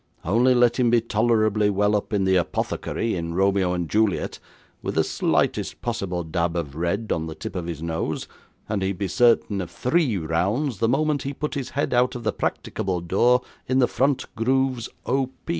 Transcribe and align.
Only 0.25 0.55
let 0.55 0.77
him 0.79 0.89
be 0.89 0.99
tolerably 0.99 1.69
well 1.69 1.95
up 1.95 2.11
in 2.11 2.23
the 2.23 2.35
Apothecary 2.35 3.13
in 3.13 3.35
Romeo 3.35 3.71
and 3.73 3.87
Juliet, 3.87 4.39
with 4.81 4.95
the 4.95 5.03
slightest 5.03 5.79
possible 5.83 6.23
dab 6.23 6.55
of 6.55 6.73
red 6.75 7.11
on 7.13 7.27
the 7.27 7.35
tip 7.35 7.55
of 7.55 7.67
his 7.67 7.83
nose, 7.83 8.27
and 8.67 8.81
he'd 8.81 8.97
be 8.97 9.07
certain 9.07 9.61
of 9.61 9.69
three 9.69 10.17
rounds 10.17 10.79
the 10.79 10.89
moment 10.89 11.21
he 11.21 11.33
put 11.35 11.53
his 11.53 11.69
head 11.77 11.93
out 11.93 12.15
of 12.15 12.23
the 12.23 12.33
practicable 12.33 12.99
door 12.99 13.41
in 13.67 13.77
the 13.77 13.85
front 13.87 14.25
grooves 14.35 14.89
O. 15.05 15.29